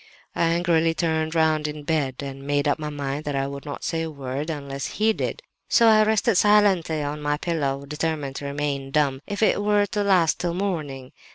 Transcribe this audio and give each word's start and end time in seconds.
"I 0.35 0.45
angrily 0.45 0.95
turned 0.95 1.35
round 1.35 1.67
in 1.67 1.83
bed 1.83 2.23
and 2.23 2.41
made 2.41 2.67
up 2.67 2.79
my 2.79 2.89
mind 2.89 3.23
that 3.25 3.35
I 3.35 3.45
would 3.45 3.65
not 3.65 3.83
say 3.83 4.01
a 4.01 4.09
word 4.09 4.49
unless 4.49 4.87
he 4.93 5.13
did; 5.13 5.43
so 5.69 5.85
I 5.87 6.01
rested 6.01 6.37
silently 6.37 7.03
on 7.03 7.21
my 7.21 7.37
pillow 7.37 7.85
determined 7.87 8.35
to 8.37 8.45
remain 8.45 8.89
dumb, 8.89 9.21
if 9.27 9.43
it 9.43 9.61
were 9.61 9.85
to 9.85 10.01
last 10.03 10.39
till 10.39 10.55
morning. 10.55 11.11